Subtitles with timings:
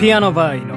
[0.00, 0.70] ピアノバー井上。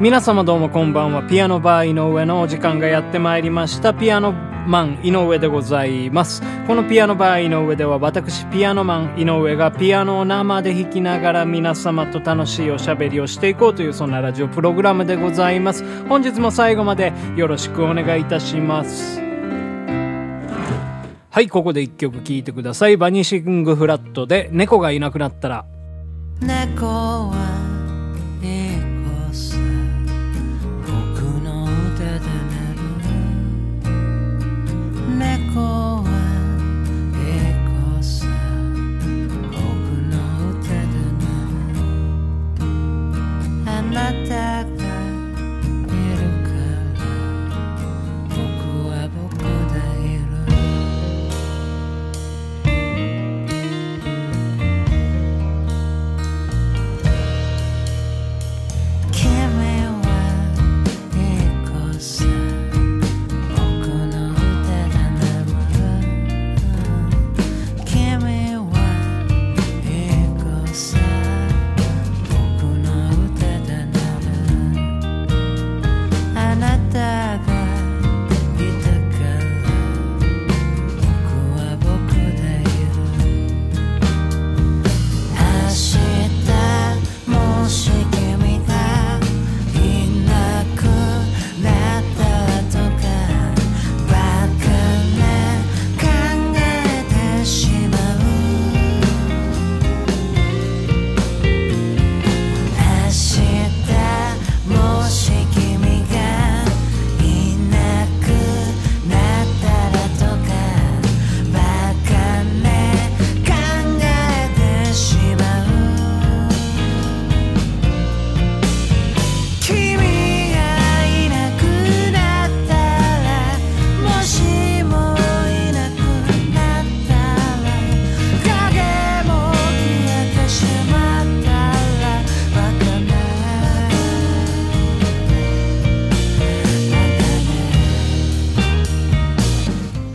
[0.00, 1.22] 皆様どうもこんばんは。
[1.22, 3.94] ピアノバー井上のお時間がやってまいりました。
[3.94, 4.32] ピアノ
[4.66, 6.42] マン井上でございます。
[6.66, 15.82] このピアノバー井上では私ピアノマン井上がピアノを生で弾きながら皆様と楽しいおしゃべりをしていこうというそんなラジオプログラムでございます。
[16.06, 19.22] 本日も最後までよろしくお願いいたします。
[21.30, 22.98] はいここで一曲聴いてください。
[22.98, 25.64] バニシングフラットで猫がいなくなったら。
[26.40, 27.49] 猫は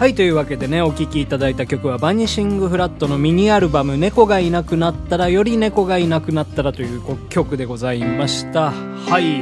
[0.05, 8.71] はい、というわけでね、お聴きいただいた曲は、バニシングフラットのミニアルバム、猫がいなくなったら、より猫がいなくなったらという曲でございました。
[8.71, 9.41] はい。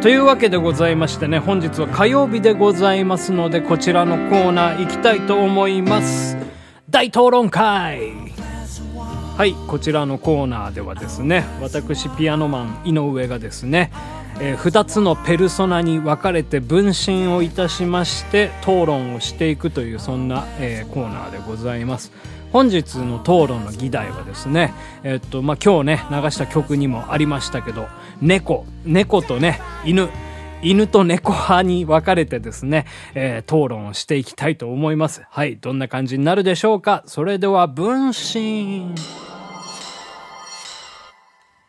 [0.00, 6.38] というわけでございましてね、本日は火曜日でございますので、こちらのコーナー行きたいと思います。
[6.88, 8.12] 大討論会
[9.36, 13.92] はい、こちらのコーナーではですね、私ピアノマン井上がですね、
[14.40, 22.12] えー2つのペルソナに分かれて分身をいたしまして討論をしていくというそんな、えーコーナーでございます。
[22.52, 27.88] 本日の討論の議題はですね、えっと、まあ、今日ね、流した曲にもありましたけど、
[28.20, 30.10] 猫、猫とね、犬、
[30.62, 35.22] 犬と猫派に分かれてですね、えー討論をしていきたいと思います。
[35.30, 38.94] はい、どんな感じになるでしょうかそれでは、分身。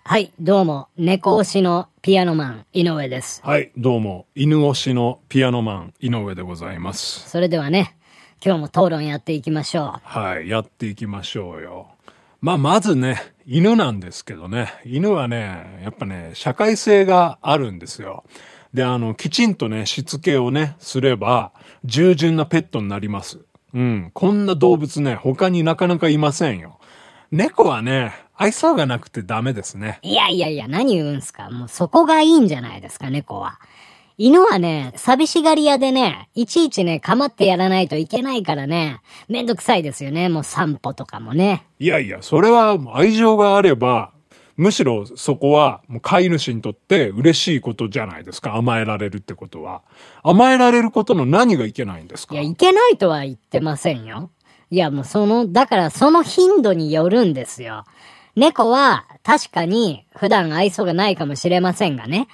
[0.05, 3.41] はい、どうも、猫推しのピアノマン、井上です。
[3.41, 7.29] はい、どうも、犬推しのピアノマン、井上でございます。
[7.29, 7.95] それではね、
[8.45, 11.87] 今日も討論やっていきましょはい、やっていきましょうよ。
[12.41, 18.25] まあ、まずね、犬なんですけどね、犬はね、やっぱね、社会性があるんですよ。
[18.73, 21.53] で、あの、きちんとね、しつけをね、すれば、
[21.85, 23.39] 従順なペットになります。
[23.73, 26.77] うん、こんな動物ね、他になかなかいませんよ。
[27.31, 29.99] 猫はね、愛想がなくてダメですね。
[30.03, 30.07] う。
[30.07, 31.49] いやいやいや、何言うんすか。
[31.49, 33.59] もうそこがいいんじゃないですか、猫は。
[34.17, 41.65] 犬はね、寂しがり屋でね、いちいちね、構ってやらないといけないからね、めんどくさいですよね、もう散歩とかもね。
[41.79, 44.11] いやいや、それは愛情があれば、
[44.57, 48.55] むしろそこはもう飼い主にとって嬉しいことじゃないですか。
[48.55, 49.81] 甘えられるってことは。
[50.21, 52.35] 甘えられることの何がいけないんですか？
[52.35, 54.29] いや、いけないとは言ってませんよ。
[54.69, 57.85] いや、もうその、だからその頻度によるんですよ。
[58.35, 62.27] 猫は確かに普段愛想がないかもしれませんがね。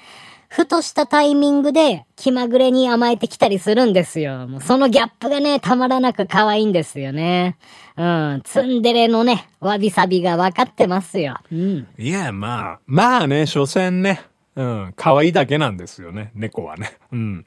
[0.49, 4.47] ふとしたタイミングで気まぐれに甘えてきたりするんですよ。
[4.47, 7.57] もうそのギャップがね、たまらなく可愛いんですよね。
[7.97, 11.37] うん、ツンデレのね、わびさびが分かってますよ。
[11.51, 11.87] うん。
[11.99, 14.21] いや、まあ、まあね、所詮ね、
[14.55, 16.97] うん、可愛いだけなんですよね、猫はね。
[17.11, 17.45] うん。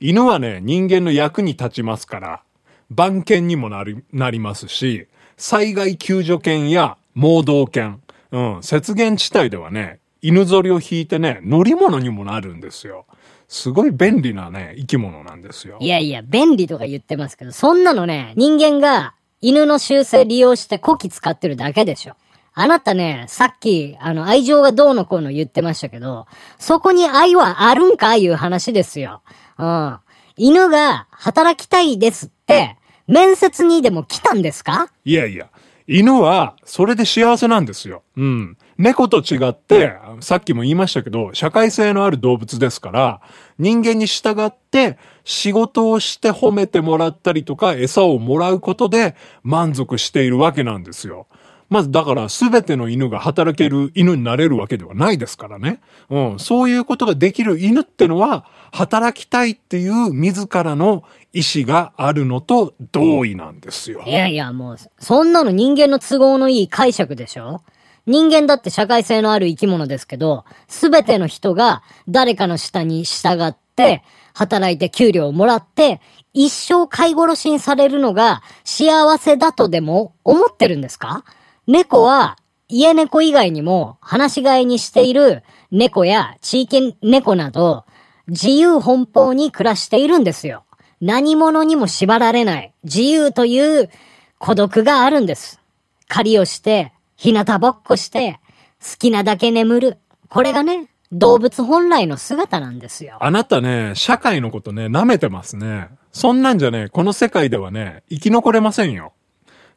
[0.00, 2.42] 犬はね、人間の役に立ちますから、
[2.90, 5.06] 番犬にもなり、なりますし、
[5.36, 8.00] 災害救助犬や盲導犬、
[8.30, 13.06] うん、雪原地帯ではね、犬ぞりを引いてね、乗り物にもなるんですよ。
[13.48, 15.76] すごい便利なね、生き物なんですよ。
[15.80, 22.14] いやいや、便利とか言ってますけど、そんなのね、人間が犬の習性利用して古希使ってるだけでしょ。
[22.54, 26.26] あなたね、さっき、あの、愛情がどうのこうの言ってましたけど、
[26.58, 29.22] そこに愛はあるんかいう話ですよ。
[29.58, 29.98] うん。
[30.36, 32.76] 犬が働きたいですって、
[33.06, 34.88] 面接にでも来たんですか？
[35.04, 35.48] いやいや、
[35.92, 38.02] 犬はそれで幸せなんですよ。
[38.16, 38.56] うん。
[38.78, 43.20] 猫と違って、さっきも言いましたけど、社会性のある動物ですから、
[43.58, 51.26] 人間に従って仕事をして褒めてもらったりとか餌をもらうことで満足しているわけなんですよ。
[51.72, 55.80] まずだから全ての犬が働ける犬になれるわけではないですからね。
[56.10, 56.38] うん。
[56.38, 61.02] そういうことができる犬ってのは、働きたいっていう自らの
[61.32, 64.02] 意志があるのと同意なんですよ。
[64.06, 67.62] いやいや、もう、そんなの人間の都合のいい解釈でしょ？
[68.06, 74.02] 人間だって社会性のある生き物ですけど、すべての人が誰かの下に従って、
[74.34, 76.00] 働いて給料をもらって、
[76.34, 81.24] 一生飼い殺しにされるのが幸せだとでも思ってるんですか？
[81.66, 82.36] 猫は、
[82.68, 87.84] 家猫以外にも、放し飼いにしている猫や地域猫など、
[88.26, 90.64] 自由奔放に暮らしているんですよ。
[91.00, 93.90] 何者にも縛られない、自由という
[94.38, 95.60] 孤独があるんです。
[96.08, 98.40] 狩りをして、日向ぼっこして、
[98.80, 99.98] 好きなだけ眠る。
[100.28, 103.18] これがね、動物本来の姿なんですよ。
[103.20, 105.90] あなたね、社会のことね、舐めてますね。
[106.10, 109.12] そんなんじゃね、この世界ではね、生き残れませんよ。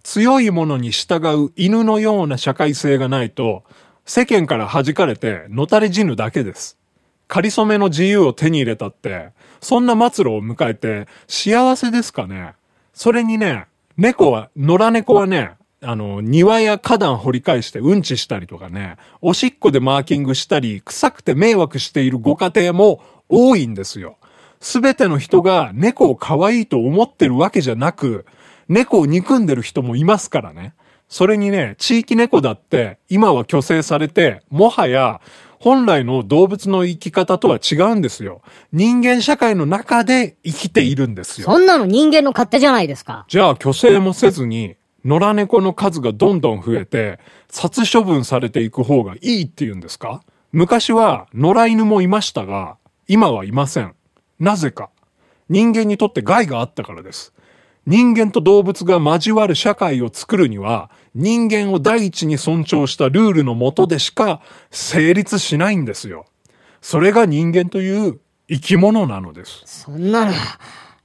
[0.06, 3.63] 強いものに従う犬のような社会性がないと、
[4.06, 6.78] 世間から弾かれて、のたれ死ぬだけです。
[7.28, 9.31] 仮初めの自由を手に入れたって、
[9.62, 12.54] そんな末路を迎えて、幸せですかね。
[12.94, 13.66] それにね、
[13.98, 24.18] 猫は、野良猫はね、あの、庭や花壇掘り返してうんちしたりとかね、おしっこでマーキングしたり、臭くて迷惑しているご家庭も多いんですよ。
[24.60, 28.28] すべての人が猫を可愛いと思ってるわけじゃなく、
[28.68, 30.74] 猫を憎んでる人もいますからね。
[31.08, 35.22] それにね、地域猫だって今は虚勢されて、もはや
[35.60, 38.42] 本来の動物の生き方とは違うんですよ。
[38.72, 41.46] 人間社会の中で生きているんですよ。
[41.46, 43.26] そんなの人間の勝手じゃないですか。
[43.28, 47.20] じゃあ虚勢もせずに、野良猫の数がどんどん増えて、
[47.50, 50.24] 殺処分されていく方がいいって言うんですか？
[50.52, 52.78] 昔は野良犬もいましたが、
[53.08, 53.94] 今はいません。
[54.40, 54.90] なぜか。
[55.48, 57.35] 人間にとって害があったからです。
[57.86, 64.42] 人間と動物が交わる社会を作るには、人間を第一に尊重したルールのもとでしか
[64.72, 66.26] 成立しないんですよ。
[66.82, 69.62] それが人間という生き物なのです。
[69.66, 70.34] そんなの、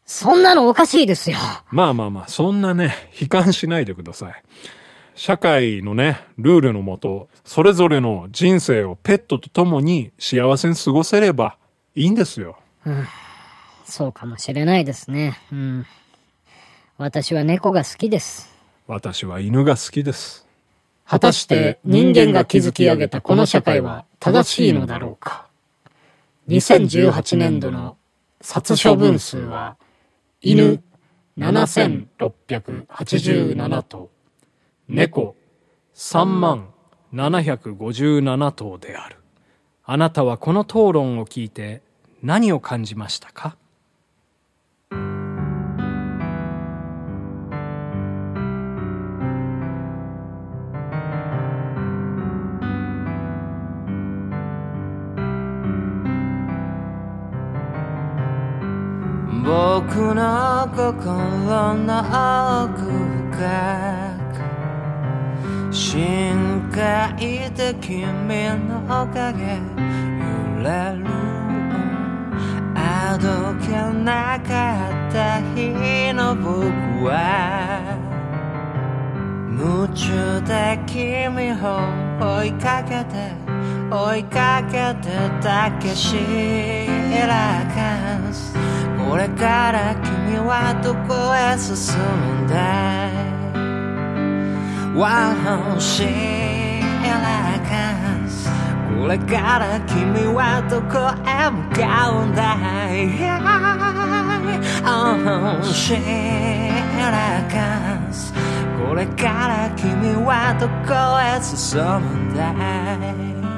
[0.07, 1.37] そんなのおかしいですよ。
[1.71, 4.43] まあまあまあ、そんなね、悲観しないでください。
[5.15, 11.59] 社会のね、ルールのもと、それぞれの人生をペットと共に幸せに過ごせれば
[11.95, 12.57] いいんですよ。
[13.85, 15.39] そうかもしれないですね。
[15.53, 15.87] うん。
[17.01, 18.55] 私は猫が好きです。
[18.87, 20.47] 私は犬が好きです。
[21.07, 25.49] 果たして人間が築き上げたこの社会は正しいのだろうか。
[26.49, 27.97] 2018年度の
[28.43, 29.79] 殺処分数は
[30.43, 30.83] 犬
[31.39, 34.11] 7687頭、
[34.87, 35.37] 猫
[35.95, 36.69] 3万
[37.15, 39.17] 757頭である。
[39.85, 41.81] あなたはこの討論を聞いて
[42.23, 43.57] 何を感じましたか？
[59.81, 62.01] 僕の心の
[62.65, 62.83] 奥
[63.33, 63.41] 深
[64.35, 67.97] く深海で君
[68.69, 70.69] の影揺れ
[70.99, 71.07] る。
[72.75, 73.69] あどけ
[74.05, 74.53] なか
[75.09, 76.51] った日の僕
[77.07, 77.81] は
[79.51, 81.65] 夢中で君を
[82.21, 83.33] 追いかけて
[83.91, 85.09] 追いかけて
[85.43, 86.17] たけし
[87.27, 88.80] らかす。
[89.11, 93.13] これから君はどこへ進むんだい
[94.95, 96.05] One シ
[97.03, 97.69] らか
[98.29, 98.49] す
[98.97, 102.55] これから君はどこへ向かうんだ
[102.95, 103.11] い
[104.87, 105.95] Oh シ
[107.01, 108.33] らかす
[108.79, 111.99] これから君はどこへ進む
[112.31, 112.53] んだ
[113.47, 113.50] い？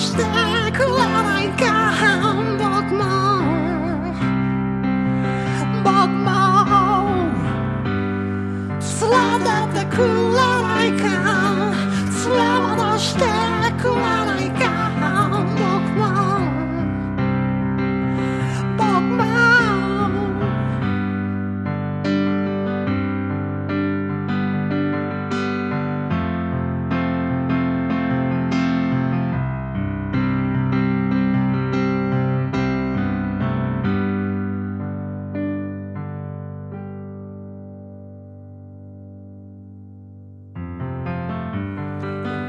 [0.00, 0.39] れ戻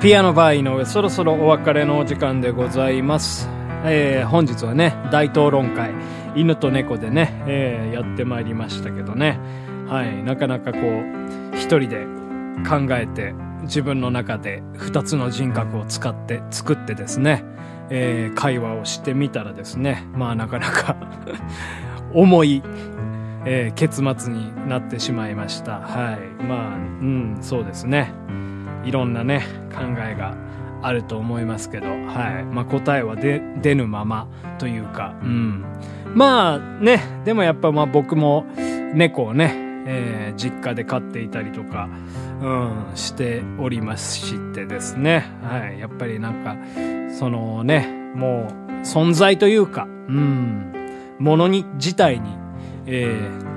[0.02, 3.48] ピアノバー井上、そろそろお別れのお時間でございます。
[3.86, 5.92] えー本日はね、大討論会、
[6.36, 9.40] 犬と猫でね、えーやってまいりましたけどね。
[9.88, 12.06] はい、なかなかこう、一人で
[12.68, 17.44] 考えて、自分の中で二つの人格を使って、作ってですね、
[17.92, 20.96] えー会話をしてみたらですね、まあなかなか
[22.16, 22.64] 重い、
[23.46, 25.74] えー結末になってしまいました。
[25.74, 26.44] はい。
[26.44, 28.12] まあ、うん、そうですね。
[28.84, 30.36] いろんなね、考えが
[30.82, 32.46] あると思いますけど、はい。
[32.46, 33.40] まあ答えは出、
[33.76, 35.64] ぬままというか、うん。
[36.16, 38.46] まあね、でもやっぱまあ僕も
[38.94, 39.56] 猫をね、
[39.88, 41.90] えー実家で飼っていたりとか、
[42.42, 45.26] うん、しておりますしってですね。
[45.44, 45.80] はい。
[45.80, 46.56] やっぱりなんか、
[47.20, 50.74] そのね、もう存在というか、うん、
[51.20, 52.38] ものに、自体に、
[52.86, 53.52] えー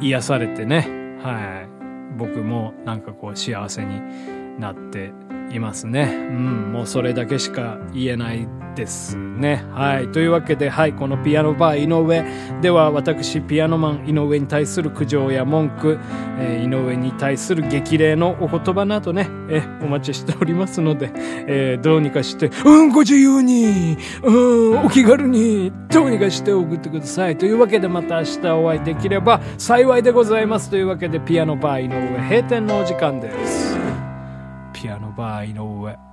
[0.00, 0.88] 癒されてね、
[1.22, 1.79] はい。
[2.16, 4.00] 僕もなんかこう幸せに
[4.60, 5.12] なって
[5.52, 6.14] いますね。
[6.14, 9.64] うん、もうそれだけしか言えないですね。
[9.72, 10.08] はい。
[10.12, 12.24] というわけで、はい、このピアノバー井上
[12.60, 15.98] では私、ピアノマン井上に対する苦情や文句、
[16.38, 21.10] えー井上に対する激励のお言葉などね、えお待ちしておりますので、
[21.46, 27.36] えーどうにかして、うん、ご自由に、うん、お気軽に、どうにかして送ってください。
[27.36, 30.70] というわけでまた明日お会いできれば幸いでございます。
[30.70, 33.89] というわけで、ピアノバー井上閉店のお時間です。
[34.80, 36.09] ピアノバー井上。